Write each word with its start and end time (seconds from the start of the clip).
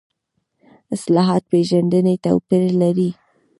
اصطلاح 0.93 1.29
پېژندنې 1.51 2.15
توپیر 2.25 2.65
لري. 2.81 3.09